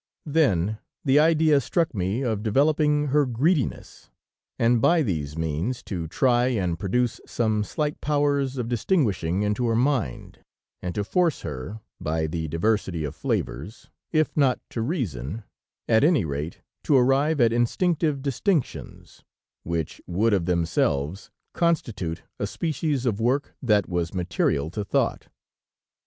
[0.25, 4.09] Then, the idea struck me of developing her greediness,
[4.57, 9.75] and by these means to try and produce some slight powers of distinguishing into her
[9.75, 10.39] mind,
[10.81, 15.43] and to force her, by the diversity of flavors, if not to reason,
[15.87, 19.23] at any rate to arrive at instinctive distinctions,
[19.61, 25.27] which would of themselves constitute a species of work that was material to thought.